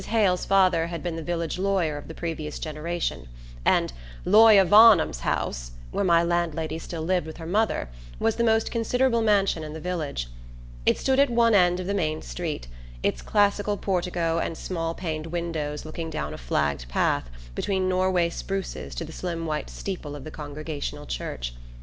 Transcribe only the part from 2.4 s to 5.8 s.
generation, and "lawyer Varnum's house,"